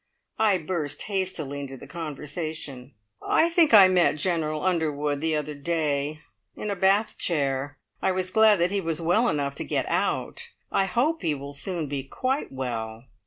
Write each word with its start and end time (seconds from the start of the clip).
I 0.39 0.57
burst 0.57 1.03
hastily 1.03 1.59
into 1.59 1.77
the 1.77 1.85
conversation. 1.85 2.95
"I 3.21 3.49
think 3.49 3.71
I 3.71 3.87
met 3.87 4.15
General 4.15 4.63
Underwood 4.63 5.21
the 5.21 5.35
other 5.35 5.53
day. 5.53 6.21
In 6.55 6.71
a 6.71 6.75
bath 6.75 7.19
chair. 7.19 7.77
I 8.01 8.11
was 8.11 8.31
glad 8.31 8.55
that 8.55 8.71
he 8.71 8.81
was 8.81 8.99
well 8.99 9.27
enough 9.27 9.53
to 9.57 9.63
get 9.63 9.85
out. 9.87 10.49
I 10.71 10.85
hope 10.85 11.21
he 11.21 11.35
will 11.35 11.53
soon 11.53 11.87
be 11.87 12.01
quite 12.03 12.51
well." 12.51 13.03